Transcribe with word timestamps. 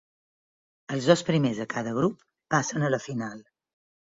Els 0.95 1.09
dos 1.11 1.23
primers 1.27 1.59
de 1.65 1.67
cada 1.75 1.93
grup 1.99 2.25
passen 2.57 2.89
a 2.89 2.91
la 2.97 3.01
final. 3.05 3.39